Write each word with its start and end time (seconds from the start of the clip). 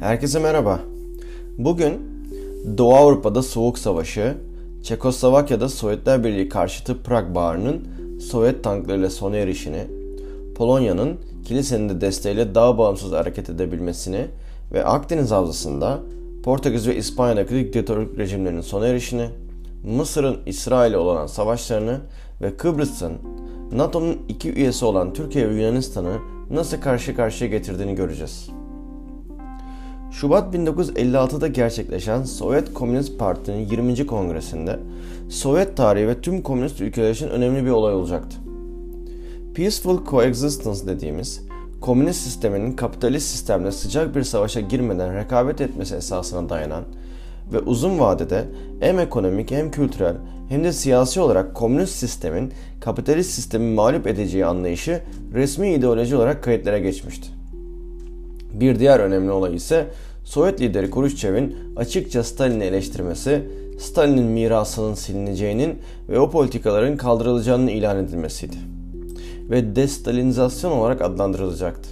Herkese 0.00 0.38
merhaba. 0.38 0.80
Bugün 1.58 1.92
Doğu 2.78 2.94
Avrupa'da 2.94 3.42
Soğuk 3.42 3.78
Savaşı, 3.78 4.34
Çekoslovakya'da 4.82 5.68
Sovyetler 5.68 6.24
Birliği 6.24 6.48
karşıtı 6.48 7.02
Prag 7.02 7.34
Bağrı'nın 7.34 7.88
Sovyet 8.20 8.64
tanklarıyla 8.64 9.10
sona 9.10 9.36
erişini, 9.36 9.84
Polonya'nın 10.56 11.16
kilisenin 11.44 11.88
de 11.88 12.00
desteğiyle 12.00 12.54
daha 12.54 12.78
bağımsız 12.78 13.12
hareket 13.12 13.50
edebilmesini 13.50 14.26
ve 14.72 14.84
Akdeniz 14.84 15.30
Havzası'nda 15.30 15.98
Portekiz 16.44 16.88
ve 16.88 16.96
İspanya'daki 16.96 17.54
diktatörlük 17.54 18.18
rejimlerinin 18.18 18.60
sona 18.60 18.86
erişini, 18.86 19.28
Mısır'ın 19.84 20.36
İsrail'e 20.46 20.96
olan 20.96 21.26
savaşlarını 21.26 22.00
ve 22.42 22.56
Kıbrıs'ın 22.56 23.12
NATO'nun 23.72 24.18
iki 24.28 24.52
üyesi 24.52 24.84
olan 24.84 25.12
Türkiye 25.12 25.48
ve 25.48 25.54
Yunanistan'ı 25.54 26.18
nasıl 26.50 26.80
karşı 26.80 27.16
karşıya 27.16 27.50
getirdiğini 27.50 27.94
göreceğiz. 27.94 28.50
Şubat 30.10 30.54
1956'da 30.54 31.48
gerçekleşen 31.48 32.22
Sovyet 32.22 32.74
Komünist 32.74 33.18
Parti'nin 33.18 33.68
20. 33.68 34.06
kongresinde 34.06 34.78
Sovyet 35.28 35.76
tarihi 35.76 36.08
ve 36.08 36.20
tüm 36.20 36.42
komünist 36.42 36.80
ülkeler 36.80 37.10
için 37.10 37.28
önemli 37.28 37.64
bir 37.64 37.70
olay 37.70 37.94
olacaktı. 37.94 38.36
Peaceful 39.54 40.06
Coexistence 40.06 40.86
dediğimiz 40.86 41.42
komünist 41.80 42.20
sistemin 42.20 42.72
kapitalist 42.72 43.28
sistemle 43.28 43.72
sıcak 43.72 44.14
bir 44.14 44.22
savaşa 44.22 44.60
girmeden 44.60 45.14
rekabet 45.14 45.60
etmesi 45.60 45.94
esasına 45.94 46.48
dayanan 46.48 46.84
ve 47.52 47.58
uzun 47.58 47.98
vadede 47.98 48.44
hem 48.80 48.98
ekonomik 48.98 49.50
hem 49.50 49.70
kültürel 49.70 50.16
hem 50.48 50.64
de 50.64 50.72
siyasi 50.72 51.20
olarak 51.20 51.54
komünist 51.54 51.94
sistemin 51.94 52.52
kapitalist 52.80 53.30
sistemi 53.30 53.74
mağlup 53.74 54.06
edeceği 54.06 54.46
anlayışı 54.46 55.02
resmi 55.34 55.74
ideoloji 55.74 56.16
olarak 56.16 56.44
kayıtlara 56.44 56.78
geçmişti. 56.78 57.37
Bir 58.60 58.78
diğer 58.78 59.00
önemli 59.00 59.30
olay 59.30 59.54
ise 59.54 59.86
Sovyet 60.24 60.60
lideri 60.60 60.90
Khrushchev'in 60.90 61.56
açıkça 61.76 62.24
Stalin'i 62.24 62.64
eleştirmesi, 62.64 63.42
Stalin'in 63.78 64.24
mirasının 64.24 64.94
silineceğinin 64.94 65.78
ve 66.08 66.18
o 66.18 66.30
politikaların 66.30 66.96
kaldırılacağının 66.96 67.66
ilan 67.66 68.04
edilmesiydi. 68.04 68.56
Ve 69.50 69.76
destalinizasyon 69.76 70.72
olarak 70.72 71.02
adlandırılacaktı. 71.02 71.88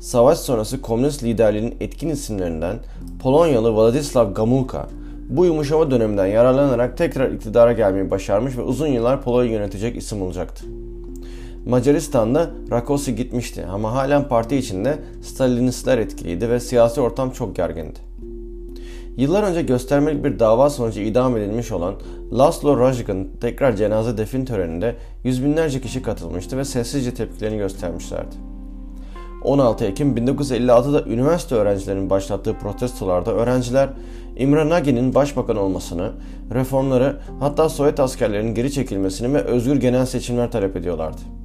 Savaş 0.00 0.38
sonrası 0.38 0.82
komünist 0.82 1.24
liderliğinin 1.24 1.76
etkin 1.80 2.08
isimlerinden 2.08 2.76
Polonyalı 3.22 3.68
Władysław 3.68 4.34
Gomulka 4.34 4.88
bu 5.28 5.44
yumuşama 5.44 5.90
döneminden 5.90 6.26
yararlanarak 6.26 6.98
tekrar 6.98 7.30
iktidara 7.30 7.72
gelmeyi 7.72 8.10
başarmış 8.10 8.56
ve 8.56 8.62
uzun 8.62 8.86
yıllar 8.86 9.22
Polonya 9.22 9.52
yönetecek 9.52 9.96
isim 9.96 10.22
olacaktı. 10.22 10.64
Macaristan'da 11.68 12.50
Rakosi 12.70 13.14
gitmişti 13.14 13.66
ama 13.72 13.92
halen 13.92 14.28
parti 14.28 14.56
içinde 14.56 14.98
Stalinistler 15.22 15.98
etkiliydi 15.98 16.50
ve 16.50 16.60
siyasi 16.60 17.00
ortam 17.00 17.30
çok 17.30 17.56
gergindi. 17.56 17.98
Yıllar 19.16 19.42
önce 19.42 19.62
göstermelik 19.62 20.24
bir 20.24 20.38
dava 20.38 20.70
sonucu 20.70 21.00
idam 21.00 21.36
edilmiş 21.36 21.72
olan 21.72 21.94
Laszlo 22.32 22.80
Rajgan 22.80 23.26
tekrar 23.40 23.76
cenaze 23.76 24.18
defin 24.18 24.44
töreninde 24.44 24.94
yüz 25.24 25.44
binlerce 25.44 25.80
kişi 25.80 26.02
katılmıştı 26.02 26.58
ve 26.58 26.64
sessizce 26.64 27.14
tepkilerini 27.14 27.58
göstermişlerdi. 27.58 28.36
16 29.44 29.84
Ekim 29.84 30.16
1956'da 30.16 31.02
üniversite 31.02 31.54
öğrencilerinin 31.54 32.10
başlattığı 32.10 32.54
protestolarda 32.54 33.32
öğrenciler 33.32 33.88
İmre 34.36 34.68
Nagi'nin 34.68 35.14
başbakan 35.14 35.56
olmasını, 35.56 36.12
reformları 36.54 37.16
hatta 37.40 37.68
Sovyet 37.68 38.00
askerlerinin 38.00 38.54
geri 38.54 38.72
çekilmesini 38.72 39.34
ve 39.34 39.42
özgür 39.42 39.76
genel 39.76 40.06
seçimler 40.06 40.50
talep 40.50 40.76
ediyorlardı. 40.76 41.37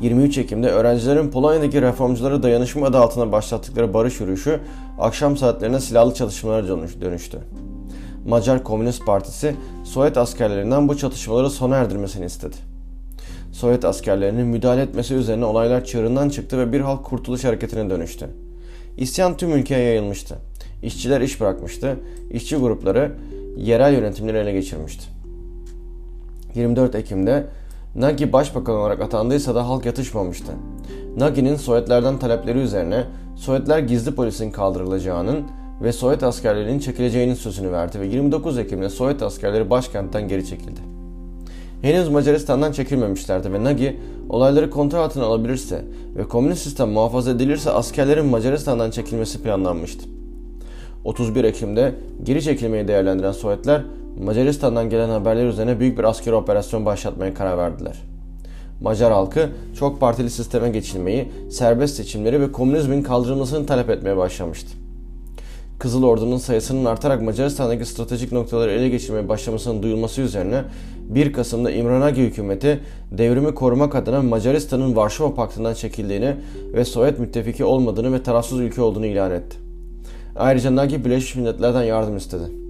23 0.00 0.38
Ekim'de 0.38 0.70
öğrencilerin 0.70 1.30
Polonya'daki 1.30 1.82
reformcuları 1.82 2.42
dayanışma 2.42 2.86
adı 2.86 2.98
altında 2.98 3.32
başlattıkları 3.32 3.94
barış 3.94 4.20
yürüyüşü 4.20 4.60
akşam 4.98 5.36
saatlerinde 5.36 5.80
silahlı 5.80 6.14
çalışmalara 6.14 6.68
dönüştü. 7.00 7.38
Macar 8.26 8.64
Komünist 8.64 9.06
Partisi 9.06 9.54
Sovyet 9.84 10.16
askerlerinden 10.16 10.88
bu 10.88 10.96
çatışmaları 10.96 11.50
sona 11.50 11.76
erdirmesini 11.76 12.24
istedi. 12.24 12.56
Sovyet 13.52 13.84
askerlerinin 13.84 14.46
müdahale 14.46 14.82
etmesi 14.82 15.14
üzerine 15.14 15.44
olaylar 15.44 15.84
çığırından 15.84 16.28
çıktı 16.28 16.58
ve 16.58 16.72
bir 16.72 16.80
halk 16.80 17.04
kurtuluş 17.04 17.44
hareketine 17.44 17.90
dönüştü. 17.90 18.26
İsyan 18.98 19.36
tüm 19.36 19.52
ülkeye 19.52 19.80
yayılmıştı. 19.80 20.38
İşçiler 20.82 21.20
iş 21.20 21.40
bırakmıştı. 21.40 21.96
İşçi 22.30 22.56
grupları 22.56 23.12
yerel 23.56 23.92
yönetimleri 23.92 24.38
ele 24.38 24.52
geçirmişti. 24.52 25.04
24 26.54 26.94
Ekim'de 26.94 27.46
Nagy 27.96 28.32
başbakan 28.32 28.74
olarak 28.74 29.00
atandıysa 29.00 29.54
da 29.54 29.68
halk 29.68 29.86
yatışmamıştı. 29.86 30.52
Nagy'nin 31.16 31.56
Sovyetlerden 31.56 32.18
talepleri 32.18 32.58
üzerine 32.58 33.04
Sovyetler 33.36 33.78
gizli 33.78 34.14
polisin 34.14 34.50
kaldırılacağının 34.50 35.44
ve 35.82 35.92
Sovyet 35.92 36.22
askerlerinin 36.22 36.78
çekileceğinin 36.78 37.34
sözünü 37.34 37.72
verdi 37.72 38.00
ve 38.00 38.06
29 38.06 38.58
Ekim'de 38.58 38.88
Sovyet 38.88 39.22
askerleri 39.22 39.70
başkentten 39.70 40.28
geri 40.28 40.46
çekildi. 40.46 40.80
Henüz 41.82 42.08
Macaristan'dan 42.08 42.72
çekilmemişlerdi 42.72 43.52
ve 43.52 43.64
Nagy 43.64 43.90
olayları 44.28 44.70
kontrol 44.70 44.98
altına 44.98 45.24
alabilirse 45.24 45.84
ve 46.16 46.28
komünist 46.28 46.62
sistem 46.62 46.90
muhafaza 46.90 47.30
edilirse 47.30 47.70
askerlerin 47.70 48.26
Macaristan'dan 48.26 48.90
çekilmesi 48.90 49.42
planlanmıştı. 49.42 50.04
31 51.04 51.44
Ekim'de 51.44 51.94
geri 52.22 52.42
çekilmeyi 52.42 52.88
değerlendiren 52.88 53.32
Sovyetler 53.32 53.82
Macaristan'dan 54.22 54.90
gelen 54.90 55.08
haberler 55.08 55.46
üzerine 55.46 55.80
büyük 55.80 55.98
bir 55.98 56.04
askeri 56.04 56.34
operasyon 56.34 56.86
başlatmaya 56.86 57.34
karar 57.34 57.58
verdiler. 57.58 58.02
Macar 58.80 59.12
halkı 59.12 59.48
çok 59.78 60.00
partili 60.00 60.30
sisteme 60.30 60.68
geçilmeyi, 60.68 61.28
serbest 61.50 61.96
seçimleri 61.96 62.40
ve 62.40 62.52
komünizmin 62.52 63.02
kaldırılmasını 63.02 63.66
talep 63.66 63.90
etmeye 63.90 64.16
başlamıştı. 64.16 64.68
Kızıl 65.78 66.02
Ordu'nun 66.02 66.36
sayısının 66.36 66.84
artarak 66.84 67.22
Macaristan'daki 67.22 67.84
stratejik 67.84 68.32
noktaları 68.32 68.70
ele 68.70 68.88
geçirmeye 68.88 69.28
başlamasının 69.28 69.82
duyulması 69.82 70.20
üzerine 70.20 70.62
1 71.08 71.32
Kasım'da 71.32 71.70
İmran 71.70 72.00
Nagy 72.00 72.16
hükümeti 72.16 72.80
devrimi 73.10 73.54
korumak 73.54 73.94
adına 73.94 74.22
Macaristan'ın 74.22 74.96
Varşova 74.96 75.34
Paktı'ndan 75.34 75.74
çekildiğini 75.74 76.34
ve 76.72 76.84
Sovyet 76.84 77.18
müttefiki 77.18 77.64
olmadığını 77.64 78.12
ve 78.12 78.22
tarafsız 78.22 78.60
ülke 78.60 78.82
olduğunu 78.82 79.06
ilan 79.06 79.30
etti. 79.30 79.56
Ayrıca 80.36 80.70
Nagy 80.70 81.04
Birleşmiş 81.04 81.36
Milletler'den 81.36 81.82
yardım 81.82 82.16
istedi. 82.16 82.63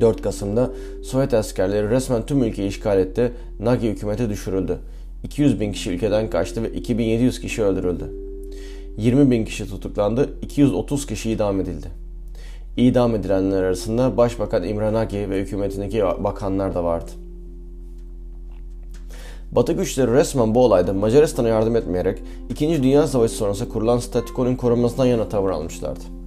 4 0.00 0.22
Kasım'da 0.22 0.70
Sovyet 1.02 1.34
askerleri 1.34 1.90
resmen 1.90 2.26
tüm 2.26 2.42
ülkeyi 2.42 2.68
işgal 2.68 2.98
etti. 2.98 3.32
Nagy 3.60 3.88
hükümeti 3.88 4.30
düşürüldü. 4.30 4.78
200 5.24 5.60
bin 5.60 5.72
kişi 5.72 5.90
ülkeden 5.90 6.30
kaçtı 6.30 6.62
ve 6.62 6.70
2700 6.72 7.40
kişi 7.40 7.62
öldürüldü. 7.62 8.12
20 8.98 9.30
bin 9.30 9.44
kişi 9.44 9.68
tutuklandı, 9.68 10.30
230 10.42 11.06
kişi 11.06 11.30
idam 11.30 11.60
edildi. 11.60 11.86
İdam 12.76 13.14
edilenler 13.14 13.62
arasında 13.62 14.16
Başbakan 14.16 14.64
İmran 14.64 14.94
Nagy 14.94 15.14
ve 15.14 15.40
hükümetindeki 15.40 16.02
bakanlar 16.02 16.74
da 16.74 16.84
vardı. 16.84 17.10
Batı 19.52 19.72
güçleri 19.72 20.12
resmen 20.12 20.54
bu 20.54 20.64
olayda 20.64 20.92
Macaristan'a 20.92 21.48
yardım 21.48 21.76
etmeyerek 21.76 22.22
2. 22.50 22.82
Dünya 22.82 23.06
Savaşı 23.06 23.34
sonrası 23.34 23.68
kurulan 23.68 23.98
statükonun 23.98 24.56
korunmasından 24.56 25.06
yana 25.06 25.28
tavır 25.28 25.50
almışlardı. 25.50 26.17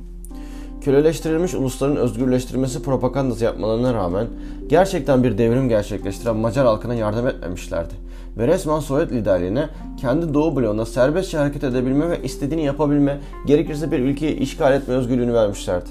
Köleleştirilmiş 0.82 1.54
ulusların 1.54 1.96
özgürleştirilmesi 1.96 2.84
propagandası 2.84 3.46
yapmalarına 3.46 3.94
rağmen 3.94 4.28
gerçekten 4.70 5.24
bir 5.24 5.38
devrim 5.38 5.70
gerçekleştiren 5.70 6.36
Macar 6.36 6.66
halkına 6.66 6.94
yardım 6.94 7.28
etmemişlerdi. 7.28 7.94
Ve 8.38 8.48
resmen 8.48 8.80
Sovyet 8.80 9.12
liderliğine 9.12 9.70
kendi 9.98 10.34
Doğu 10.34 10.56
bloğunda 10.56 10.86
serbestçe 10.86 11.38
hareket 11.38 11.64
edebilme 11.64 12.10
ve 12.10 12.24
istediğini 12.24 12.66
yapabilme, 12.66 13.20
gerekirse 13.48 13.92
bir 13.92 14.00
ülkeyi 14.00 14.36
işgal 14.36 14.74
etme 14.74 14.94
özgürlüğünü 14.94 15.34
vermişlerdi. 15.34 15.90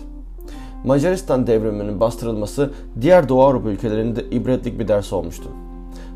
Macaristan 0.84 1.46
devriminin 1.46 2.00
bastırılması 2.00 2.70
diğer 3.00 3.28
Doğu 3.28 3.42
Avrupa 3.42 3.68
ülkelerinde 3.68 4.24
ibretlik 4.30 4.78
bir 4.78 4.88
ders 4.88 5.12
olmuştu. 5.12 5.48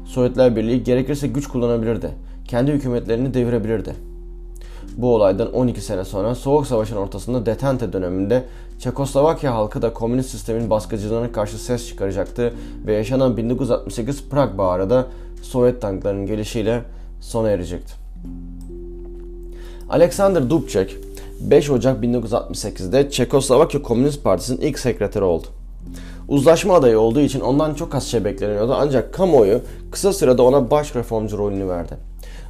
Sovyetler 0.04 0.56
Birliği 0.56 0.82
gerekirse 0.82 1.26
güç 1.26 1.46
kullanabilirdi, 1.46 2.10
kendi 2.48 2.72
hükümetlerini 2.72 3.34
devirebilirdi. 3.34 4.13
Bu 4.96 5.14
olaydan 5.14 5.52
12 5.52 5.80
sene 5.80 6.04
sonra 6.04 6.34
Soğuk 6.34 6.66
Savaş'ın 6.66 6.96
ortasında 6.96 7.46
detente 7.46 7.92
döneminde 7.92 8.44
Çekoslovakya 8.78 9.54
halkı 9.54 9.82
da 9.82 9.92
komünist 9.92 10.30
sistemin 10.30 10.70
baskıcılığına 10.70 11.32
karşı 11.32 11.58
ses 11.58 11.88
çıkaracaktı 11.88 12.54
ve 12.86 12.94
yaşanan 12.94 13.36
1968 13.36 14.28
Prag 14.28 14.58
Baharı 14.58 14.90
da 14.90 15.06
Sovyet 15.42 15.82
tanklarının 15.82 16.26
gelişiyle 16.26 16.82
sona 17.20 17.50
erecekti. 17.50 17.92
Alexander 19.90 20.50
Dubček 20.50 20.96
5 21.40 21.70
Ocak 21.70 22.04
1968'de 22.04 23.10
Çekoslovakya 23.10 23.82
Komünist 23.82 24.24
Partisi'nin 24.24 24.60
ilk 24.60 24.78
sekreteri 24.78 25.24
oldu. 25.24 25.46
Uzlaşma 26.28 26.74
adayı 26.74 26.98
olduğu 26.98 27.20
için 27.20 27.40
ondan 27.40 27.74
çok 27.74 27.94
az 27.94 28.04
şey 28.04 28.24
bekleniyordu 28.24 28.74
ancak 28.78 29.14
kamuoyu 29.14 29.60
kısa 29.90 30.12
sürede 30.12 30.42
ona 30.42 30.70
baş 30.70 30.96
reformcu 30.96 31.38
rolünü 31.38 31.68
verdi. 31.68 31.94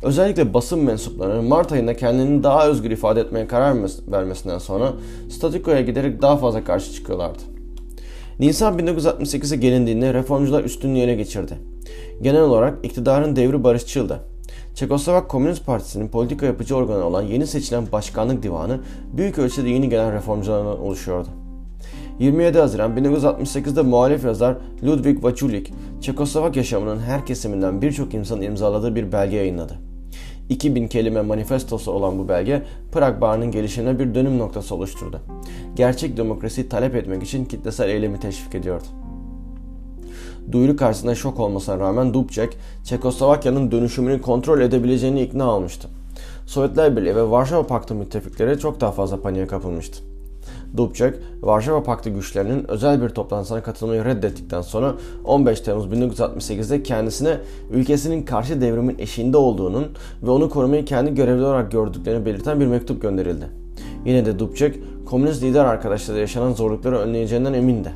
Özellikle 0.05 0.55
basın 0.55 0.79
mensuplarının 0.79 1.45
Mart 1.45 1.73
ayında 1.73 1.97
kendini 1.97 2.43
daha 2.43 2.69
özgür 2.69 2.91
ifade 2.91 3.21
etmeye 3.21 3.47
karar 3.47 3.77
vermesinden 4.13 4.59
sonra 4.59 4.93
statükoya 5.31 5.81
giderek 5.81 6.23
daha 6.23 6.37
fazla 6.37 6.65
karşı 6.65 6.93
çıkıyorlardı. 6.93 7.39
Nisan 8.41 8.79
1968'e 8.79 9.57
gelindiğinde 9.57 10.15
reformcular 10.15 10.65
üstünlüğü 10.65 10.99
ele 10.99 11.15
geçirdi. 11.15 11.55
Genel 12.23 12.41
olarak 12.41 12.85
iktidarın 12.87 13.37
devri 13.37 13.65
barışçıldı. 13.65 14.21
Çekoslovak 14.75 15.29
Komünist 15.29 15.67
Partisi'nin 15.67 16.09
politika 16.09 16.47
yapıcı 16.47 16.77
organı 16.77 17.05
olan 17.05 17.23
yeni 17.23 17.47
seçilen 17.47 17.85
Başkanlık 17.93 18.43
Divanı 18.43 18.81
büyük 19.17 19.39
ölçüde 19.39 19.69
yeni 19.69 19.89
gelen 19.89 20.13
reformculardan 20.13 20.81
oluşuyordu. 20.81 21.29
27 22.19 22.59
Haziran 22.59 22.97
1968'de 22.97 23.83
muhalif 23.83 24.25
yazar 24.25 24.57
Ludwig 24.85 25.25
Vaculik, 25.25 25.73
Çekoslovak 26.01 26.57
yaşamının 26.57 26.99
her 27.01 27.27
kesiminden 27.27 27.83
birçok 27.83 28.15
insanın 28.15 28.43
imzaladığı 28.43 28.95
bir 28.95 29.13
belge 29.13 29.37
yayınladı. 29.37 29.94
2000 30.49 30.89
kelime 30.89 31.23
manifestosu 31.23 31.93
olan 31.93 32.19
bu 32.19 32.29
belge 32.29 32.63
Prag 32.93 33.21
Barı'nın 33.21 33.51
gelişimine 33.51 33.99
bir 33.99 34.15
dönüm 34.15 34.39
noktası 34.39 34.75
oluşturdu. 34.75 35.21
Gerçek 35.77 36.17
demokrasiyi 36.17 36.69
talep 36.69 36.95
etmek 36.95 37.23
için 37.23 37.45
kitlesel 37.45 37.89
eylemi 37.89 38.21
teşvik 38.21 38.55
ediyordu. 38.55 38.85
Duyuru 40.53 40.77
karşısında 40.77 41.15
şok 41.15 41.41
olmasına 41.41 41.79
rağmen 41.79 42.15
Dubček, 42.15 42.59
Çekoslovakya'nın 42.85 43.71
dönüşümünü 43.71 44.21
kontrol 44.21 44.61
edebileceğini 44.61 45.23
ikna 45.23 45.45
almıştı. 45.45 45.89
Sovyetler 46.47 46.97
Birliği 46.97 47.17
ve 47.17 47.31
Varşova 47.31 47.67
Paktı 47.67 47.95
müttefikleri 47.95 48.59
çok 48.59 48.81
daha 48.81 48.93
fazla 48.93 49.23
paniğe 49.23 49.47
kapılmıştı. 49.47 50.14
Dubček, 50.77 51.15
Varşova 51.43 51.83
Paktı 51.83 52.11
güçlerinin 52.11 52.71
özel 52.71 53.03
bir 53.03 53.09
toplantısına 53.09 53.63
katılmayı 53.63 54.05
reddettikten 54.05 54.63
sonra 54.63 54.95
15 55.25 55.61
Temmuz 55.61 55.87
1968'de 55.87 56.83
kendisine 56.83 57.39
ülkesinin 57.71 58.23
karşı 58.23 58.61
devrimin 58.61 58.99
eşiğinde 58.99 59.37
olduğunun 59.37 59.87
ve 60.23 60.31
onu 60.31 60.51
korumayı 60.51 60.85
kendi 60.85 61.15
görevli 61.15 61.45
olarak 61.45 61.73
gördüklerini 61.73 62.27
belirten 62.27 62.61
bir 62.61 62.67
mektup 62.67 63.03
gönderildi. 63.03 63.45
Yine 64.05 64.27
de 64.27 64.39
Dubček, 64.39 64.79
komünist 65.07 65.43
lider 65.43 65.65
arkadaşları 65.65 66.19
yaşanan 66.19 66.53
zorlukları 66.53 66.99
önleyeceğinden 66.99 67.53
emindi. 67.53 67.93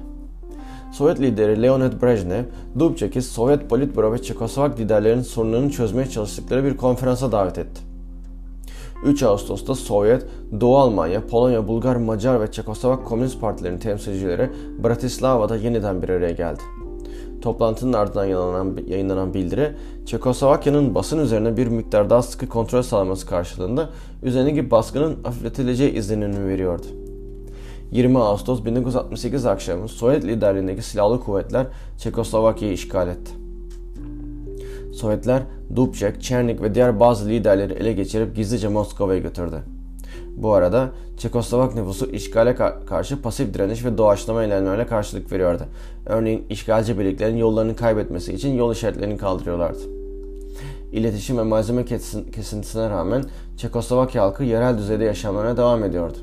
Sovyet 0.92 1.20
lideri 1.20 1.62
Leonid 1.62 2.02
Brezhnev, 2.02 2.44
Dubček'i 2.78 3.22
Sovyet 3.22 3.70
Politburo 3.70 4.12
ve 4.12 4.22
Çekoslovak 4.22 4.80
liderlerin 4.80 5.22
sorunlarını 5.22 5.70
çözmeye 5.70 6.08
çalıştıkları 6.08 6.64
bir 6.64 6.76
konferansa 6.76 7.32
davet 7.32 7.58
etti. 7.58 7.87
3 9.04 9.22
Ağustos'ta 9.22 9.74
Sovyet, 9.74 10.26
Doğu 10.60 10.76
Almanya, 10.76 11.26
Polonya, 11.26 11.68
Bulgar, 11.68 11.96
Macar 11.96 12.40
ve 12.40 12.52
Çekoslovak 12.52 13.06
Komünist 13.06 13.40
Partilerinin 13.40 13.78
temsilcileri 13.78 14.50
Bratislava'da 14.84 15.56
yeniden 15.56 16.02
bir 16.02 16.08
araya 16.08 16.32
geldi. 16.32 16.62
Toplantının 17.42 17.92
ardından 17.92 18.24
yayınlanan, 18.24 18.78
yayınlanan 18.86 19.34
bildiri, 19.34 19.74
Çekoslovakya'nın 20.06 20.94
basın 20.94 21.18
üzerine 21.18 21.56
bir 21.56 21.66
miktar 21.66 22.10
daha 22.10 22.22
sıkı 22.22 22.48
kontrol 22.48 22.82
sağlaması 22.82 23.26
karşılığında 23.26 23.90
üzerindeki 24.22 24.70
baskının 24.70 25.16
hafifletileceği 25.24 25.92
izlenimini 25.92 26.46
veriyordu. 26.46 26.86
20 27.92 28.18
Ağustos 28.18 28.64
1968 28.64 29.46
akşamı 29.46 29.88
Sovyet 29.88 30.24
liderliğindeki 30.24 30.82
silahlı 30.82 31.20
kuvvetler 31.20 31.66
Çekoslovakya'yı 31.98 32.74
işgal 32.74 33.08
etti. 33.08 33.37
Sovyetler 34.98 35.42
Dubček, 35.76 36.22
Çernik 36.22 36.62
ve 36.62 36.74
diğer 36.74 37.00
bazı 37.00 37.28
liderleri 37.28 37.72
ele 37.72 37.92
geçirip 37.92 38.36
gizlice 38.36 38.68
Moskova'ya 38.68 39.18
götürdü. 39.18 39.62
Bu 40.36 40.52
arada 40.52 40.90
Çekoslovak 41.18 41.74
nüfusu 41.74 42.10
işgale 42.10 42.54
karşı 42.86 43.22
pasif 43.22 43.54
direniş 43.54 43.84
ve 43.84 43.98
doğaçlama 43.98 44.42
eylemlerle 44.42 44.86
karşılık 44.86 45.32
veriyordu. 45.32 45.62
Örneğin 46.06 46.46
işgalci 46.50 46.98
birliklerin 46.98 47.36
yollarını 47.36 47.76
kaybetmesi 47.76 48.34
için 48.34 48.54
yol 48.54 48.72
işaretlerini 48.72 49.16
kaldırıyorlardı. 49.16 49.78
İletişim 50.92 51.38
ve 51.38 51.42
malzeme 51.42 51.84
kesintisine 52.34 52.90
rağmen 52.90 53.24
Çekoslovakya 53.56 54.22
halkı 54.22 54.44
yerel 54.44 54.78
düzeyde 54.78 55.04
yaşamlarına 55.04 55.56
devam 55.56 55.84
ediyordu. 55.84 56.18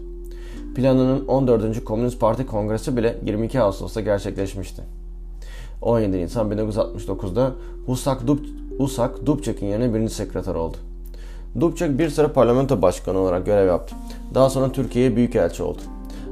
Planının 0.76 1.28
14. 1.28 1.84
Komünist 1.84 2.20
Parti 2.20 2.46
Kongresi 2.46 2.98
bile 2.98 3.18
22 3.26 3.62
Ağustos'ta 3.62 4.02
gerçekleşmişti. 4.02 4.82
17 5.82 6.18
Nisan 6.18 6.52
1969'da 6.52 7.52
Husak, 7.86 8.28
Dub, 8.28 8.40
Husak 8.78 9.26
Dubček'in 9.26 9.68
yerine 9.68 9.94
birinci 9.94 10.14
sekreter 10.14 10.56
oldu. 10.56 10.78
Dubček 11.60 12.00
bir 12.00 12.10
süre 12.10 12.28
parlamento 12.28 12.82
başkanı 12.82 13.20
olarak 13.20 13.46
görev 13.46 13.68
yaptı. 13.68 13.96
Daha 14.34 14.50
sonra 14.50 14.72
Türkiye'ye 14.72 15.16
büyükelçi 15.16 15.64
oldu. 15.64 15.80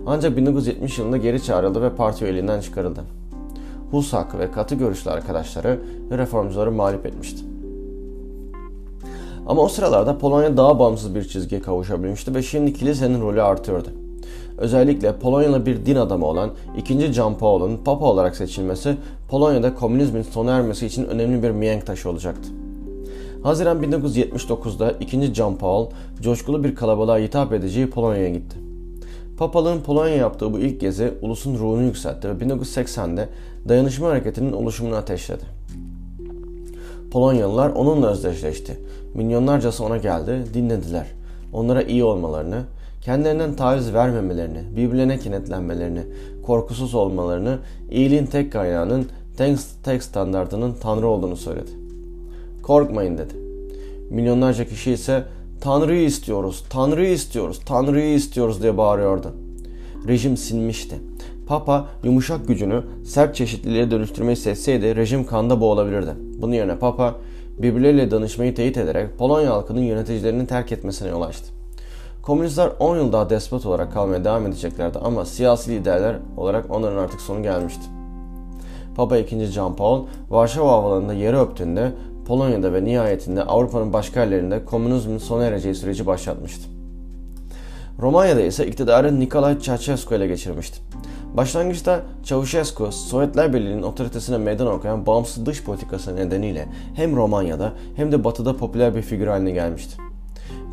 Ancak 0.06 0.38
1970 0.38 1.00
yılında 1.00 1.18
geri 1.18 1.44
çağrıldı 1.44 1.81
ve 1.81 1.90
parti 1.90 2.24
üyeliğinden 2.24 2.62
çıkarıldı. 2.62 3.01
Husak 3.92 4.40
ve 4.40 4.51
katı 4.51 4.75
görüşlü 4.75 5.12
arkadaşları 5.12 5.80
reformcuları 6.12 6.72
mağlup 6.72 7.06
etmişti. 7.06 7.44
Ama 9.48 9.62
o 9.62 9.68
sıralarda 9.68 10.18
Polonya 10.18 10.57
daha 10.57 10.80
bağımsız 10.80 11.16
bir 11.16 11.24
çizgiye 11.24 11.62
kavuşabilmişti 11.62 12.36
ve 12.36 12.44
şimdi 12.44 12.74
kilisenin 12.74 13.22
rolü 13.22 13.42
artıyordu. 13.42 13.90
Özellikle 14.58 15.16
Polonyalı 15.16 15.66
bir 15.66 15.86
din 15.86 15.96
adamı 15.96 16.26
olan 16.26 16.52
2. 16.78 17.14
John 17.14 17.34
Paul'un 17.34 17.78
Papa 17.78 18.06
olarak 18.06 18.36
seçilmesi 18.36 18.98
Polonya'da 19.30 19.76
komünizmin 19.76 20.22
sona 20.22 20.52
ermesi 20.52 20.86
için 20.86 21.06
önemli 21.06 21.44
bir 21.44 21.52
mihenk 21.52 21.86
taşı 21.86 22.10
olacaktı. 22.10 22.50
Haziran 23.44 23.84
1979'da 23.84 24.92
2. 24.92 25.34
John 25.34 25.56
Paul 25.56 25.88
coşkulu 26.22 26.64
bir 26.64 26.76
kalabalığa 26.76 27.18
hitap 27.18 27.54
edeceği 27.54 27.90
Polonya'ya 27.90 28.30
gitti. 28.30 28.58
Papalığın 29.38 29.82
Polonya 29.82 30.16
yaptığı 30.16 30.54
bu 30.54 30.60
ilk 30.60 30.82
gezi 30.82 31.14
ulusun 31.22 31.58
ruhunu 31.58 31.84
yükseltti 31.84 32.30
ve 32.30 32.34
1980'de 32.34 33.30
dayanışma 33.70 34.10
hareketinin 34.10 34.54
oluşumunu 34.54 34.96
ateşledi. 34.96 35.44
Polonyalılar 37.12 37.70
onunla 37.70 38.08
özdeşleşti. 38.08 38.80
Milyonlarcası 39.14 39.84
ona 39.84 39.98
geldi, 39.98 40.44
dinlediler. 40.54 41.08
Onlara 41.54 41.82
iyi 41.82 42.04
olmalarını, 42.04 42.64
kendilerinden 43.06 43.56
taviz 43.56 43.94
vermemelerini, 43.94 44.60
birbirlerine 44.76 45.20
kenetlenmelerini, 45.20 46.02
korkusuz 46.46 46.96
olmalarını, 46.96 47.60
iyiliğin 47.92 48.26
tek 48.26 48.52
kaynağının 48.52 49.08
tek, 49.84 50.04
standartının 50.04 50.76
Tanrı 50.82 51.08
olduğunu 51.08 51.36
söyledi. 51.36 51.72
Korkmayın 52.64 53.18
dedi. 53.18 53.34
Milyonlarca 54.10 54.66
kişi 54.66 54.92
ise 54.92 55.24
Tanrı'yı 55.62 56.06
istiyoruz, 56.06 56.64
Tanrı'yı 56.70 57.14
istiyoruz, 57.14 57.60
Tanrı'yı 57.66 58.16
istiyoruz 58.16 58.62
diye 58.62 58.78
bağırıyordu. 58.78 59.32
Rejim 60.08 60.38
sinmişti. 60.38 60.96
Papa 61.48 61.88
yumuşak 62.04 62.48
gücünü 62.48 62.84
sert 63.06 63.36
çeşitliliğe 63.36 63.92
dönüştürmeyi 63.92 64.36
seçseydi 64.36 64.96
rejim 64.96 65.26
kanda 65.26 65.62
boğulabilirdi. 65.62 66.12
Bunun 66.42 66.54
yerine 66.54 66.80
Papa 66.80 67.16
birbirleriyle 67.60 68.12
danışmayı 68.12 68.56
teyit 68.56 68.78
ederek 68.78 69.18
Polonya 69.18 69.52
halkının 69.52 69.82
yöneticilerini 69.82 70.48
terk 70.48 70.72
etmesine 70.72 71.10
yol 71.10 71.22
açtı. 71.22 71.62
Komünistler 72.24 72.72
10 72.80 72.96
yıl 72.96 73.12
daha 73.12 73.30
despot 73.30 73.66
olarak 73.66 73.94
kalmaya 73.94 74.25
devam 74.25 74.48
edeceklerdi 74.48 75.00
ama 75.00 75.25
siyasi 75.25 75.72
liderler 75.72 76.16
olarak 76.38 76.66
onların 76.72 76.98
artık 76.98 77.22
sonu 77.22 77.44
gelmişti. 77.44 77.81
Papa 78.96 79.18
II. 79.18 79.46
John 79.46 79.74
Paul, 79.74 80.06
Varşova 80.30 80.72
havalarında 80.72 81.14
yeri 81.14 81.38
öptüğünde 81.38 81.92
Polonya'da 82.28 82.74
ve 82.74 82.84
nihayetinde 82.84 83.44
Avrupa'nın 83.44 83.94
başka 83.94 84.19
yerlerinde 84.19 84.66
komünizmin 84.66 85.18
sona 85.18 85.45
ereceği 85.45 85.76
süreci 85.76 86.06
başlatmıştı. 86.07 86.69
Romanya'da 88.00 88.42
ise 88.42 88.68
iktidarı 88.68 89.19
Nikolay 89.19 89.59
Ceausescu 89.59 90.16
ile 90.16 90.28
geçirmişti. 90.28 90.80
Başlangıçta 91.38 92.02
Ceausescu, 92.24 92.92
Sovyetler 92.92 93.54
Birliği'nin 93.54 93.83
otoritesine 93.83 94.38
meydan 94.38 94.68
okuyan 94.68 95.06
bağımsız 95.06 95.45
dış 95.45 95.64
politikası 95.64 96.16
nedeniyle 96.16 96.68
hem 96.95 97.16
Romanya'da 97.16 97.71
hem 97.95 98.12
de 98.12 98.24
Batı'da 98.24 98.57
popüler 98.57 98.95
bir 98.95 99.02
figür 99.02 99.28
haline 99.28 99.52
gelmişti. 99.52 100.03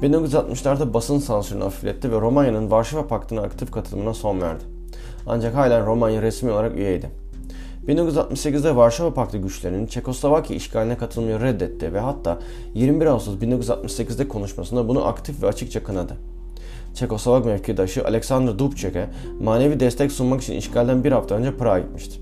1960'larda 0.02 0.94
basın 0.94 1.18
sansürünü 1.18 1.62
hafifletti 1.62 2.12
ve 2.12 2.20
Romanya'nın 2.20 2.70
Varşova 2.70 3.06
Paktı'na 3.06 3.40
aktif 3.40 3.70
katılımına 3.70 4.14
son 4.14 4.40
verdi. 4.40 4.64
Ancak 5.26 5.54
hala 5.54 5.86
Romanya 5.86 6.22
resmi 6.22 6.50
olarak 6.50 6.76
üyeydi. 6.76 7.10
1968'de 7.88 8.76
Varşova 8.76 9.14
Paktı 9.14 9.38
güçlerinin 9.38 9.86
Çekoslovakya 9.86 10.56
işgaline 10.56 10.96
katılmayı 10.96 11.40
reddetti 11.40 11.92
ve 11.92 12.00
hatta 12.00 12.38
21 12.74 13.06
Ağustos 13.06 13.34
1968'de 13.34 14.28
konuşmasında 14.28 14.88
bunu 14.88 15.06
aktif 15.06 15.42
ve 15.42 15.46
açıkça 15.46 15.84
kınadı. 15.84 16.16
Çekoslovak 16.94 17.44
mevkidaşı 17.44 18.04
Alexander 18.04 18.58
Dubček'e 18.58 19.08
manevi 19.40 19.80
destek 19.80 20.12
sunmak 20.12 20.42
için 20.42 20.54
işgalden 20.54 21.04
bir 21.04 21.12
hafta 21.12 21.34
önce 21.34 21.56
Prag'a 21.56 21.78
gitmişti. 21.78 22.20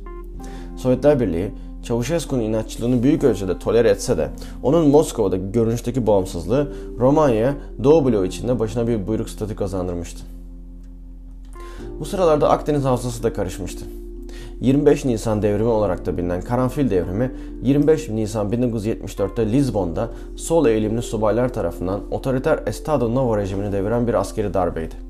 Sovyetler 0.76 1.20
Birliği, 1.20 1.50
Çavuşescu'nun 1.88 2.42
inatçılığını 2.42 3.02
büyük 3.02 3.24
ölçüde 3.24 3.58
tolere 3.58 3.88
etse 3.88 4.18
de 4.18 4.30
onun 4.62 4.88
Moskova'da 4.88 5.36
görünüşteki 5.36 6.06
bağımsızlığı 6.06 6.72
Romanya'ya 6.98 7.54
Doğu 7.84 8.04
bloğu 8.04 8.24
içinde 8.24 8.58
başına 8.58 8.88
bir 8.88 9.06
buyruk 9.06 9.30
statü 9.30 9.56
kazandırmıştı. 9.56 10.20
Bu 12.00 12.04
sıralarda 12.04 12.50
Akdeniz 12.50 12.84
havzası 12.84 13.22
da 13.22 13.32
karışmıştı. 13.32 13.84
25 14.60 15.04
Nisan 15.04 15.42
devrimi 15.42 15.68
olarak 15.68 16.06
da 16.06 16.16
bilinen 16.16 16.40
Karanfil 16.42 16.90
devrimi 16.90 17.32
25 17.62 18.08
Nisan 18.08 18.52
1974'te 18.52 19.52
Lizbon'da 19.52 20.08
sol 20.36 20.66
eğilimli 20.66 21.02
subaylar 21.02 21.52
tarafından 21.52 22.00
otoriter 22.10 22.60
Estado 22.66 23.14
Novo 23.14 23.36
rejimini 23.36 23.72
deviren 23.72 24.06
bir 24.06 24.14
askeri 24.14 24.54
darbeydi. 24.54 25.07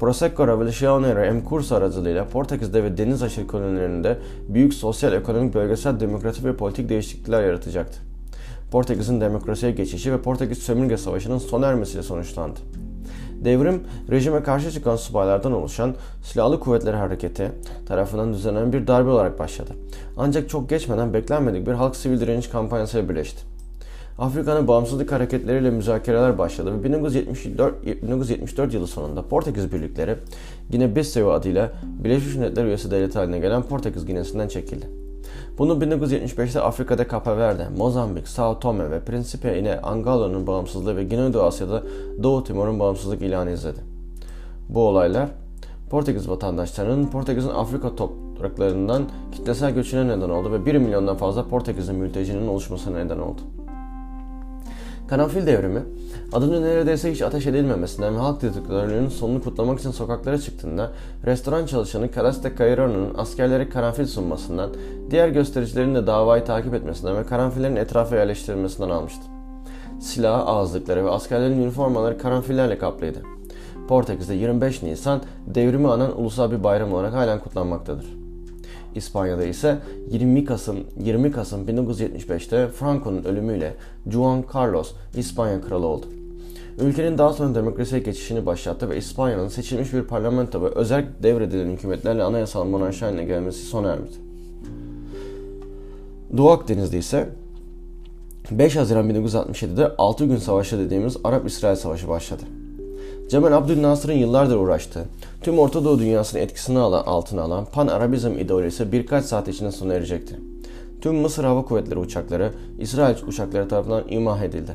Prosecco 0.00 0.46
Revolutionary 0.46 1.30
M 1.30 1.44
kurs 1.44 1.72
aracılığıyla 1.72 2.28
Portekiz'de 2.28 2.84
ve 2.84 2.96
deniz 2.96 3.22
aşırı 3.22 3.46
kolonilerinde 3.46 4.18
büyük 4.48 4.74
sosyal, 4.74 5.12
ekonomik, 5.12 5.54
bölgesel, 5.54 6.00
demokratik 6.00 6.44
ve 6.44 6.56
politik 6.56 6.88
değişiklikler 6.88 7.42
yaratacaktı. 7.42 7.98
Portekiz'in 8.70 9.20
demokrasiye 9.20 9.72
geçişi 9.72 10.12
ve 10.12 10.22
Portekiz 10.22 10.58
sömürge 10.58 10.96
savaşının 10.96 11.38
sona 11.38 11.66
ermesiyle 11.66 12.02
sonuçlandı. 12.02 12.60
Devrim, 13.44 13.82
rejime 14.10 14.42
karşı 14.42 14.70
çıkan 14.70 14.96
subaylardan 14.96 15.52
oluşan 15.52 15.94
Silahlı 16.22 16.60
Kuvvetler 16.60 16.94
Hareketi 16.94 17.52
tarafından 17.86 18.32
düzenlenen 18.32 18.72
bir 18.72 18.86
darbe 18.86 19.10
olarak 19.10 19.38
başladı. 19.38 19.70
Ancak 20.16 20.48
çok 20.48 20.70
geçmeden 20.70 21.14
beklenmedik 21.14 21.66
bir 21.66 21.72
halk 21.72 21.96
sivil 21.96 22.20
direniş 22.20 22.48
kampanyasıyla 22.48 23.08
birleşti. 23.08 23.57
Afrika'nın 24.18 24.68
bağımsızlık 24.68 25.12
hareketleriyle 25.12 25.70
müzakereler 25.70 26.38
başladı 26.38 26.78
ve 26.78 26.84
1974, 26.84 27.86
1974 28.02 28.74
yılı 28.74 28.86
sonunda 28.86 29.22
Portekiz 29.22 29.72
birlikleri 29.72 30.16
Gine 30.70 30.96
Bissau 30.96 31.30
adıyla 31.30 31.72
Birleşmiş 32.04 32.34
Milletler 32.34 32.64
üyesi 32.64 32.90
devlet 32.90 33.16
haline 33.16 33.38
gelen 33.38 33.62
Portekiz 33.62 34.06
Ginesi'nden 34.06 34.48
çekildi. 34.48 34.88
Bunu 35.58 35.72
1975'te 35.72 36.60
Afrika'da 36.60 37.08
Cape 37.08 37.36
Verde, 37.36 37.68
Mozambik, 37.76 38.28
Sao 38.28 38.60
Tome 38.60 38.90
ve 38.90 39.00
Principe 39.00 39.58
ile 39.58 39.80
Angola'nın 39.80 40.46
bağımsızlığı 40.46 40.96
ve 40.96 41.04
Güneydoğu 41.04 41.42
Asya'da 41.42 41.82
Doğu 42.22 42.44
Timor'un 42.44 42.80
bağımsızlık 42.80 43.22
ilanı 43.22 43.50
izledi. 43.50 43.80
Bu 44.68 44.80
olaylar 44.80 45.28
Portekiz 45.90 46.28
vatandaşlarının 46.28 47.06
Portekiz'in 47.06 47.48
Afrika 47.48 47.96
topraklarından 47.96 49.02
kitlesel 49.32 49.74
göçüne 49.74 50.08
neden 50.08 50.30
oldu 50.30 50.52
ve 50.52 50.66
1 50.66 50.74
milyondan 50.74 51.16
fazla 51.16 51.48
Portekiz'in 51.48 51.94
mültecinin 51.94 52.48
oluşmasına 52.48 52.98
neden 52.98 53.18
oldu. 53.18 53.40
Karanfil 55.08 55.46
devrimi, 55.46 55.80
adının 56.32 56.62
neredeyse 56.62 57.12
hiç 57.12 57.22
ateş 57.22 57.46
edilmemesinden 57.46 58.14
ve 58.14 58.18
halk 58.18 58.42
diktatörlüğünün 58.42 59.08
sonunu 59.08 59.42
kutlamak 59.42 59.80
için 59.80 59.90
sokaklara 59.90 60.38
çıktığında 60.38 60.92
restoran 61.26 61.66
çalışanı 61.66 62.12
Calaste 62.12 62.52
Cairo'nun 62.58 63.14
askerlere 63.16 63.68
karanfil 63.68 64.06
sunmasından, 64.06 64.70
diğer 65.10 65.28
göstericilerin 65.28 65.94
de 65.94 66.06
davayı 66.06 66.44
takip 66.44 66.74
etmesinden 66.74 67.16
ve 67.16 67.26
karanfillerin 67.26 67.76
etrafa 67.76 68.16
yerleştirilmesinden 68.16 68.90
almıştı. 68.90 69.22
Silah, 70.00 70.46
ağızlıkları 70.46 71.04
ve 71.04 71.10
askerlerin 71.10 71.62
üniformaları 71.62 72.18
karanfillerle 72.18 72.78
kaplıydı. 72.78 73.18
Portekiz'de 73.88 74.34
25 74.34 74.82
Nisan 74.82 75.20
devrimi 75.46 75.88
anan 75.88 76.20
ulusal 76.20 76.50
bir 76.50 76.64
bayram 76.64 76.92
olarak 76.92 77.14
halen 77.14 77.38
kutlanmaktadır. 77.38 78.27
İspanya'da 78.94 79.44
ise 79.44 79.78
20 80.10 80.44
Kasım 80.44 80.76
20 81.00 81.32
Kasım 81.32 81.66
1975'te 81.68 82.68
Franco'nun 82.68 83.24
ölümüyle 83.24 83.74
Juan 84.10 84.44
Carlos 84.54 84.92
İspanya 85.16 85.60
kralı 85.60 85.86
oldu. 85.86 86.06
Ülkenin 86.80 87.18
daha 87.18 87.32
sonra 87.32 87.54
demokrasiye 87.54 88.00
geçişini 88.00 88.46
başlattı 88.46 88.90
ve 88.90 88.96
İspanya'nın 88.96 89.48
seçilmiş 89.48 89.92
bir 89.92 90.02
parlamento 90.02 90.62
ve 90.62 90.68
özel 90.68 91.06
devredilen 91.22 91.70
hükümetlerle 91.70 92.22
anayasal 92.22 92.64
monarşi 92.64 93.04
haline 93.04 93.24
gelmesi 93.24 93.64
sona 93.64 93.92
ermedi. 93.92 94.16
Doğu 96.36 96.50
Akdeniz'de 96.50 96.98
ise 96.98 97.28
5 98.50 98.76
Haziran 98.76 99.10
1967'de 99.10 99.96
6 99.96 100.24
gün 100.24 100.36
savaşı 100.36 100.78
dediğimiz 100.78 101.16
Arap-İsrail 101.24 101.76
Savaşı 101.76 102.08
başladı. 102.08 102.42
Cemal 103.28 103.52
Abdülnasır'ın 103.52 104.12
yıllardır 104.12 104.56
uğraştığı, 104.56 105.04
tüm 105.42 105.58
Orta 105.58 105.84
Doğu 105.84 105.98
dünyasının 105.98 106.42
etkisini 106.42 106.78
alan, 106.78 107.02
altına 107.06 107.42
alan 107.42 107.64
Pan-Arabizm 107.64 108.38
ideolojisi 108.38 108.92
birkaç 108.92 109.24
saat 109.24 109.48
içinde 109.48 109.72
sona 109.72 109.94
erecekti. 109.94 110.36
Tüm 111.00 111.14
Mısır 111.14 111.44
Hava 111.44 111.64
Kuvvetleri 111.64 111.98
uçakları 111.98 112.52
İsrail 112.78 113.16
uçakları 113.26 113.68
tarafından 113.68 114.04
imah 114.08 114.42
edildi. 114.42 114.72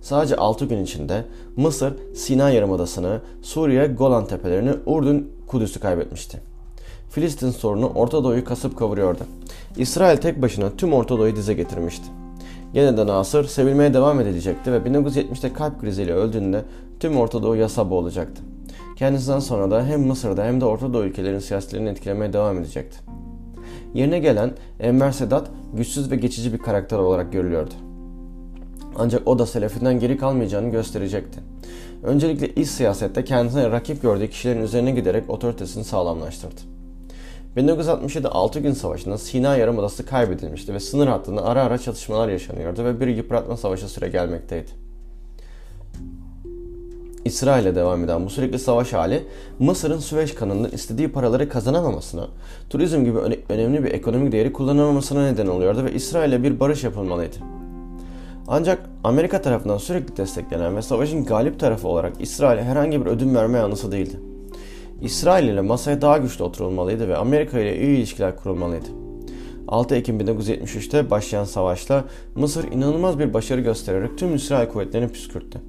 Sadece 0.00 0.36
6 0.36 0.64
gün 0.64 0.84
içinde 0.84 1.24
Mısır, 1.56 1.92
Sina 2.14 2.50
Yarımadası'nı, 2.50 3.20
Suriye, 3.42 3.86
Golan 3.86 4.26
Tepelerini, 4.26 4.72
Urdun, 4.86 5.30
Kudüs'ü 5.46 5.80
kaybetmişti. 5.80 6.40
Filistin 7.10 7.50
sorunu 7.50 7.86
Orta 7.94 8.24
Doğu'yu 8.24 8.44
kasıp 8.44 8.78
kavuruyordu. 8.78 9.22
İsrail 9.76 10.16
tek 10.16 10.42
başına 10.42 10.70
tüm 10.76 10.92
Orta 10.92 11.18
Doğu'yu 11.18 11.36
dize 11.36 11.54
getirmişti. 11.54 12.04
Gene 12.74 12.96
de 12.96 13.06
Nasır 13.06 13.44
sevilmeye 13.44 13.94
devam 13.94 14.20
edilecekti 14.20 14.72
ve 14.72 14.76
1970'te 14.76 15.52
kalp 15.52 15.80
kriziyle 15.80 16.12
öldüğünde 16.12 16.64
tüm 17.00 17.16
Orta 17.16 17.42
Doğu 17.42 17.56
yasa 17.56 17.90
boğulacaktı. 17.90 18.49
Kendisinden 19.00 19.38
sonra 19.38 19.70
da 19.70 19.86
hem 19.86 20.00
Mısır'da 20.00 20.44
hem 20.44 20.60
de 20.60 20.64
Orta 20.64 20.92
Doğu 20.92 21.04
ülkelerin 21.04 21.38
siyasetlerini 21.38 21.88
etkilemeye 21.88 22.32
devam 22.32 22.58
edecekti. 22.58 22.98
Yerine 23.94 24.18
gelen 24.18 24.52
Enver 24.80 25.12
Sedat 25.12 25.50
güçsüz 25.74 26.10
ve 26.10 26.16
geçici 26.16 26.52
bir 26.52 26.58
karakter 26.58 26.98
olarak 26.98 27.32
görülüyordu. 27.32 27.74
Ancak 28.96 29.28
o 29.28 29.38
da 29.38 29.46
Selefinden 29.46 30.00
geri 30.00 30.16
kalmayacağını 30.16 30.68
gösterecekti. 30.68 31.40
Öncelikle 32.02 32.48
iç 32.48 32.68
siyasette 32.68 33.24
kendisine 33.24 33.70
rakip 33.70 34.02
gördüğü 34.02 34.30
kişilerin 34.30 34.62
üzerine 34.62 34.90
giderek 34.90 35.30
otoritesini 35.30 35.84
sağlamlaştırdı. 35.84 36.60
1967 37.56 38.28
6 38.28 38.60
gün 38.60 38.72
savaşında 38.72 39.18
Sina 39.18 39.56
Yarımadası 39.56 40.06
kaybedilmişti 40.06 40.74
ve 40.74 40.80
sınır 40.80 41.06
hattında 41.06 41.44
ara 41.44 41.62
ara 41.62 41.78
çatışmalar 41.78 42.28
yaşanıyordu 42.28 42.84
ve 42.84 43.00
bir 43.00 43.06
yıpratma 43.06 43.56
savaşı 43.56 43.88
süre 43.88 44.08
gelmekteydi. 44.08 44.89
İsrail'e 47.30 47.74
devam 47.74 48.04
eden 48.04 48.26
bu 48.26 48.30
sürekli 48.30 48.58
savaş 48.58 48.92
hali 48.92 49.24
Mısır'ın 49.58 49.98
Süveyş 49.98 50.34
kanalının 50.34 50.70
istediği 50.70 51.08
paraları 51.08 51.48
kazanamamasına, 51.48 52.28
turizm 52.70 53.04
gibi 53.04 53.18
önemli 53.48 53.84
bir 53.84 53.92
ekonomik 53.92 54.32
değeri 54.32 54.52
kullanamamasına 54.52 55.30
neden 55.30 55.46
oluyordu 55.46 55.84
ve 55.84 55.92
İsrail'e 55.92 56.42
bir 56.42 56.60
barış 56.60 56.84
yapılmalıydı. 56.84 57.36
Ancak 58.48 58.90
Amerika 59.04 59.42
tarafından 59.42 59.78
sürekli 59.78 60.16
desteklenen 60.16 60.76
ve 60.76 60.82
savaşın 60.82 61.24
galip 61.24 61.60
tarafı 61.60 61.88
olarak 61.88 62.12
İsrail'e 62.20 62.64
herhangi 62.64 63.00
bir 63.00 63.06
ödün 63.06 63.34
verme 63.34 63.58
yanlısı 63.58 63.92
değildi. 63.92 64.20
İsrail 65.02 65.48
ile 65.48 65.60
masaya 65.60 66.02
daha 66.02 66.18
güçlü 66.18 66.44
oturulmalıydı 66.44 67.08
ve 67.08 67.16
Amerika 67.16 67.60
ile 67.60 67.80
iyi 67.80 67.98
ilişkiler 67.98 68.36
kurulmalıydı. 68.36 68.86
6 69.68 69.94
Ekim 69.94 70.20
1973'te 70.20 71.10
başlayan 71.10 71.44
savaşla 71.44 72.04
Mısır 72.34 72.72
inanılmaz 72.72 73.18
bir 73.18 73.34
başarı 73.34 73.60
göstererek 73.60 74.18
tüm 74.18 74.34
İsrail 74.34 74.68
kuvvetlerini 74.68 75.12
püskürttü. 75.12 75.60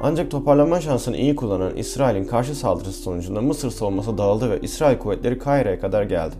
Ancak 0.00 0.30
toparlanma 0.30 0.80
şansını 0.80 1.16
iyi 1.16 1.36
kullanan 1.36 1.76
İsrail'in 1.76 2.24
karşı 2.24 2.54
saldırısı 2.54 3.02
sonucunda 3.02 3.40
Mısır 3.40 3.70
savunması 3.70 4.18
dağıldı 4.18 4.50
ve 4.50 4.60
İsrail 4.60 4.98
kuvvetleri 4.98 5.38
Kahire'ye 5.38 5.78
kadar 5.78 6.02
geldi. 6.02 6.34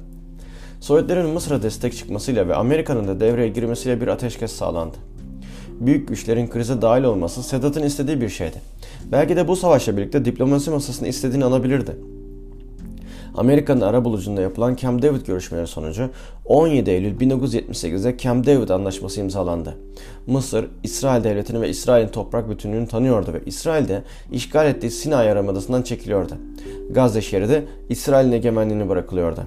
Sovyetlerin 0.81 1.27
Mısır'a 1.27 1.63
destek 1.63 1.97
çıkmasıyla 1.97 2.49
ve 2.49 2.55
Amerika'nın 2.55 3.09
da 3.09 3.21
devreye 3.21 3.49
girmesiyle 3.49 4.01
bir 4.01 4.09
ateşkes 4.09 4.53
sağlandı. 4.53 4.97
Büyük 5.81 6.09
güçlerin 6.09 6.47
krize 6.47 6.83
dahil 6.83 7.05
olması 7.05 7.43
Sedat'ın 7.43 7.83
istediği 7.83 8.21
bir 8.21 8.29
şeydi. 8.29 8.57
Belki 9.13 9.37
de 9.37 9.49
bu 9.49 9.57
savaşla 9.57 9.97
birlikte 9.97 10.25
diplomasi 10.25 10.71
masasını 10.71 11.09
istediğini 11.09 11.45
alabilirdi. 11.45 11.97
Amerika'nın 13.35 13.81
ara 13.81 14.05
bulucunda 14.05 14.41
yapılan 14.41 14.77
Camp 14.77 15.03
David 15.03 15.27
görüşmeleri 15.27 15.67
sonucu 15.67 16.11
17 16.45 16.91
Eylül 16.91 17.21
1978'de 17.21 18.19
Camp 18.19 18.47
David 18.47 18.69
anlaşması 18.69 19.21
imzalandı. 19.21 19.77
Mısır, 20.27 20.67
İsrail 20.83 21.25
devletini 21.25 21.61
ve 21.61 21.69
İsrail'in 21.69 22.09
toprak 22.09 22.51
bütünlüğünü 22.51 22.89
tanıyordu 22.89 23.33
ve 23.33 23.41
İsrail'de 23.47 24.03
işgal 24.33 24.67
ettiği 24.67 24.91
Sinay 24.91 25.27
Yarımadası'ndan 25.27 25.83
çekiliyordu. 25.83 26.35
Gazze 26.91 27.23
şeridi 27.23 27.67
İsrail'in 27.89 28.33
egemenliğini 28.33 28.89
bırakılıyordu. 28.89 29.41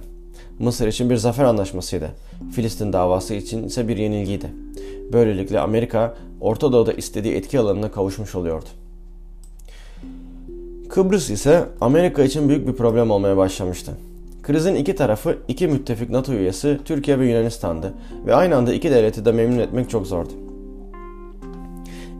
Mısır 0.59 0.87
için 0.87 1.09
bir 1.09 1.15
zafer 1.15 1.43
anlaşmasıydı. 1.43 2.09
Filistin 2.51 2.93
davası 2.93 3.33
için 3.33 3.63
ise 3.63 3.87
bir 3.87 3.97
yenilgiydi. 3.97 4.47
Böylelikle 5.13 5.59
Amerika 5.59 6.15
Orta 6.41 6.71
Doğu'da 6.71 6.93
istediği 6.93 7.33
etki 7.33 7.59
alanına 7.59 7.91
kavuşmuş 7.91 8.35
oluyordu. 8.35 8.65
Kıbrıs 10.97 11.29
ise 11.29 11.65
Amerika 11.81 12.23
için 12.23 12.49
büyük 12.49 12.67
bir 12.67 12.73
problem 12.73 13.11
olmaya 13.11 13.37
başlamıştı. 13.37 13.91
Krizin 14.43 14.75
iki 14.75 14.95
tarafı 14.95 15.37
iki 15.47 15.67
müttefik 15.67 16.09
NATO 16.09 16.33
üyesi 16.33 16.79
Türkiye 16.85 17.19
ve 17.19 17.27
Yunanistan'dı 17.27 17.93
ve 18.25 18.35
aynı 18.35 18.55
anda 18.55 18.73
iki 18.73 18.91
devleti 18.91 19.25
de 19.25 19.31
memnun 19.31 19.59
etmek 19.59 19.89
çok 19.89 20.07
zordu. 20.07 20.29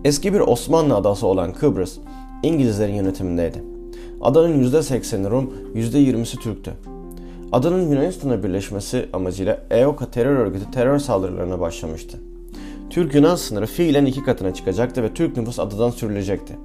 Eski 0.04 0.34
bir 0.34 0.40
Osmanlı 0.40 0.96
adası 0.96 1.28
olan 1.28 1.54
Kıbrıs, 1.54 1.98
İngilizlerin 2.44 2.94
yönetimindeydi. 2.94 3.64
Adanın 4.22 4.64
%80'i 4.64 5.30
Rum, 5.30 5.54
%20'si 5.76 6.40
Türktü. 6.40 6.74
Adanın 7.52 7.92
Yunanistan'a 7.92 8.44
birleşmesi 8.44 9.06
amacıyla 9.14 9.60
EOKA 9.72 10.12
terör 10.12 10.36
örgütü 10.36 10.72
terör 10.72 11.00
saldırılarına 11.00 11.60
başlamıştı. 11.60 12.18
Türk-Yunan 12.90 13.36
sınırı 13.36 13.66
fiilen 13.66 14.06
iki 14.06 14.24
katına 14.24 14.54
çıkacaktı 14.54 15.04
ve 15.04 15.14
Türk 15.14 15.38
nüfus 15.38 15.60
adadan 15.60 15.90
sürülecekti. 15.90 16.56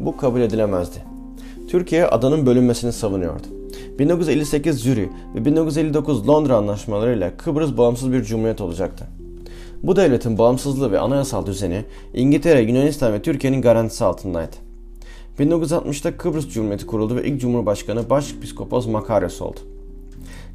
Bu 0.00 0.16
kabul 0.16 0.40
edilemezdi. 0.40 1.17
Türkiye 1.68 2.06
adanın 2.06 2.46
bölünmesini 2.46 2.92
savunuyordu. 2.92 3.46
1958 3.98 4.78
Zürih 4.78 5.08
ve 5.34 5.44
1959 5.44 6.28
Londra 6.28 6.56
anlaşmalarıyla 6.56 7.36
Kıbrıs 7.36 7.76
bağımsız 7.76 8.12
bir 8.12 8.22
cumhuriyet 8.22 8.60
olacaktı. 8.60 9.06
Bu 9.82 9.96
devletin 9.96 10.38
bağımsızlığı 10.38 10.92
ve 10.92 10.98
anayasal 10.98 11.46
düzeni 11.46 11.84
İngiltere, 12.14 12.60
Yunanistan 12.60 13.12
ve 13.12 13.22
Türkiye'nin 13.22 13.62
garantisi 13.62 14.04
altındaydı. 14.04 14.56
1960'ta 15.38 16.16
Kıbrıs 16.16 16.48
Cumhuriyeti 16.48 16.86
kuruldu 16.86 17.16
ve 17.16 17.24
ilk 17.24 17.40
Cumhurbaşkanı 17.40 18.10
Başpiskopos 18.10 18.86
Makaryos 18.86 19.42
oldu. 19.42 19.60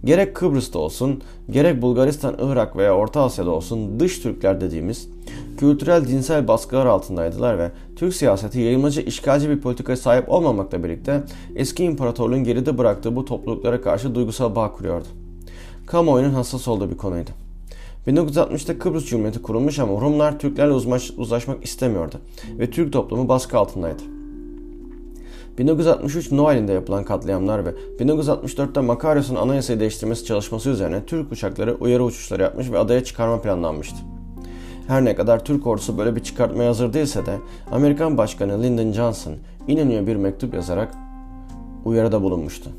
Gerek 0.03 0.35
Kıbrıs'ta 0.35 0.79
olsun, 0.79 1.21
gerek 1.51 1.81
Bulgaristan, 1.81 2.35
Irak 2.39 2.77
veya 2.77 2.95
Orta 2.95 3.21
Asya'da 3.21 3.49
olsun 3.49 3.99
dış 3.99 4.19
Türkler 4.19 4.61
dediğimiz 4.61 5.09
kültürel 5.57 6.07
dinsel 6.07 6.47
baskılar 6.47 6.85
altındaydılar 6.85 7.59
ve 7.59 7.71
Türk 7.95 8.15
siyaseti 8.15 8.59
yayılmacı 8.59 9.01
işgalci 9.01 9.49
bir 9.49 9.61
politikaya 9.61 9.97
sahip 9.97 10.29
olmamakla 10.29 10.83
birlikte 10.83 11.23
eski 11.55 11.83
imparatorluğun 11.83 12.43
geride 12.43 12.77
bıraktığı 12.77 13.15
bu 13.15 13.25
topluluklara 13.25 13.81
karşı 13.81 14.15
duygusal 14.15 14.55
bağ 14.55 14.71
kuruyordu. 14.71 15.07
Kamuoyunun 15.85 16.33
hassas 16.33 16.67
olduğu 16.67 16.91
bir 16.91 16.97
konuydu. 16.97 17.29
1960'ta 18.07 18.79
Kıbrıs 18.79 19.05
Cumhuriyeti 19.05 19.41
kurulmuş 19.41 19.79
ama 19.79 20.01
Rumlar 20.01 20.39
Türklerle 20.39 20.73
uzlaşmak 21.17 21.63
istemiyordu 21.63 22.15
ve 22.59 22.69
Türk 22.69 22.93
toplumu 22.93 23.27
baskı 23.27 23.57
altındaydı. 23.57 24.03
1963 25.57 26.31
Noel'inde 26.31 26.73
yapılan 26.73 27.03
katliamlar 27.03 27.65
ve 27.65 27.69
1964'te 27.99 28.81
Makaryos'un 28.81 29.35
anayasayı 29.35 29.79
değiştirmesi 29.79 30.25
çalışması 30.25 30.69
üzerine 30.69 31.05
Türk 31.05 31.31
uçakları 31.31 31.75
uyarı 31.75 32.03
uçuşları 32.03 32.41
yapmış 32.41 32.71
ve 32.71 32.79
adaya 32.79 33.03
çıkarma 33.03 33.41
planlanmıştı. 33.41 33.97
Her 34.87 35.05
ne 35.05 35.15
kadar 35.15 35.45
Türk 35.45 35.67
ordusu 35.67 35.97
böyle 35.97 36.15
bir 36.15 36.23
çıkartmaya 36.23 36.69
hazır 36.69 36.93
değilse 36.93 37.25
de 37.25 37.37
Amerikan 37.71 38.17
Başkanı 38.17 38.63
Lyndon 38.63 38.91
Johnson 38.91 39.33
inanıyor 39.67 40.07
bir 40.07 40.15
mektup 40.15 40.53
yazarak 40.53 40.93
uyarıda 41.85 42.21
bulunmuştu. 42.21 42.69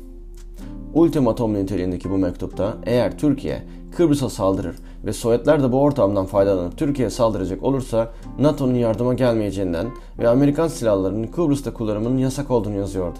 Ultimatom 0.93 1.53
niteliğindeki 1.53 2.09
bu 2.09 2.17
mektupta 2.17 2.77
eğer 2.85 3.17
Türkiye 3.17 3.63
Kıbrıs'a 3.97 4.29
saldırır 4.29 4.75
ve 5.05 5.13
Sovyetler 5.13 5.63
de 5.63 5.71
bu 5.71 5.81
ortamdan 5.81 6.25
faydalanıp 6.25 6.77
Türkiye'ye 6.77 7.09
saldıracak 7.09 7.63
olursa 7.63 8.11
NATO'nun 8.39 8.75
yardıma 8.75 9.13
gelmeyeceğinden 9.13 9.87
ve 10.19 10.29
Amerikan 10.29 10.67
silahlarının 10.67 11.27
Kıbrıs'ta 11.27 11.73
kullanımının 11.73 12.17
yasak 12.17 12.51
olduğunu 12.51 12.77
yazıyordu. 12.77 13.19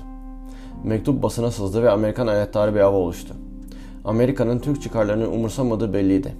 Mektup 0.83 1.23
basına 1.23 1.51
sızdı 1.51 1.83
ve 1.83 1.91
Amerikan 1.91 2.27
ayettarı 2.27 2.75
bir 2.75 2.79
hava 2.79 2.97
oluştu. 2.97 3.33
Amerika'nın 4.05 4.59
Türk 4.59 4.81
çıkarlarını 4.81 5.29
umursamadığı 5.29 5.93
belliydi. 5.93 6.35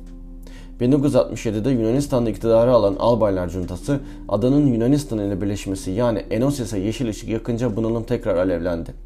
1967'de 0.81 1.69
Yunanistan'da 1.69 2.29
iktidarı 2.29 2.71
alan 2.71 2.95
Albaylar 2.99 3.49
Cuntası 3.49 3.99
adanın 4.29 4.67
Yunanistan 4.67 5.19
ile 5.19 5.41
birleşmesi 5.41 5.91
yani 5.91 6.19
Enosis'e 6.19 6.79
yeşil 6.79 7.09
ışık 7.09 7.29
yakınca 7.29 7.75
bunalım 7.75 8.03
tekrar 8.03 8.35
alevlendi. 8.35 9.04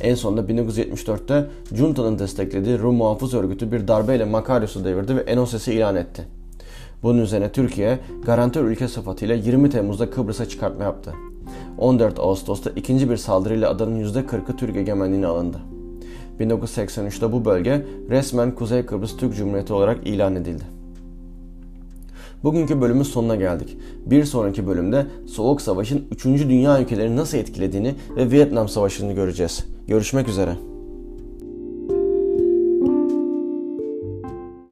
En 0.00 0.14
sonunda 0.14 0.52
1974'te 0.52 1.46
Junta'nın 1.72 2.18
desteklediği 2.18 2.78
Rum 2.78 2.94
muhafız 2.94 3.34
örgütü 3.34 3.72
bir 3.72 3.88
darbeyle 3.88 4.24
Makarios'u 4.24 4.84
devirdi 4.84 5.16
ve 5.16 5.20
Enosis'i 5.20 5.72
ilan 5.72 5.96
etti. 5.96 6.24
Bunun 7.02 7.22
üzerine 7.22 7.52
Türkiye 7.52 7.98
garantör 8.24 8.64
ülke 8.64 8.88
sıfatıyla 8.88 9.34
20 9.34 9.70
Temmuz'da 9.70 10.10
Kıbrıs'a 10.10 10.48
çıkartma 10.48 10.84
yaptı. 10.84 11.12
14 11.78 12.18
Ağustos'ta 12.18 12.70
ikinci 12.76 13.10
bir 13.10 13.16
saldırıyla 13.16 13.70
adanın 13.70 14.04
%40'ı 14.04 14.56
Türk 14.56 14.76
egemenliğine 14.76 15.26
alındı. 15.26 15.58
1983'te 16.40 17.32
bu 17.32 17.44
bölge 17.44 17.86
resmen 18.10 18.54
Kuzey 18.54 18.86
Kıbrıs 18.86 19.16
Türk 19.16 19.36
Cumhuriyeti 19.36 19.72
olarak 19.72 20.06
ilan 20.06 20.36
edildi. 20.36 20.75
Bugünkü 22.46 22.80
bölümün 22.80 23.02
sonuna 23.02 23.36
geldik. 23.36 23.76
Bir 24.06 24.24
sonraki 24.24 24.66
bölümde 24.66 25.06
Soğuk 25.26 25.60
Savaş'ın 25.60 26.04
3. 26.10 26.24
Dünya 26.24 26.80
ülkeleri 26.80 27.16
nasıl 27.16 27.38
etkilediğini 27.38 27.94
ve 28.16 28.30
Vietnam 28.30 28.68
Savaşı'nı 28.68 29.12
göreceğiz. 29.12 29.64
Görüşmek 29.88 30.28
üzere. 30.28 30.75